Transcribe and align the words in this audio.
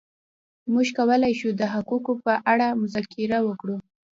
موږ 0.71 0.87
کولای 0.97 1.33
شو 1.39 1.49
د 1.59 1.63
حقوقو 1.73 2.13
په 2.25 2.33
اړه 2.51 2.67
مذاکره 2.81 3.39
وکړو. 3.47 3.77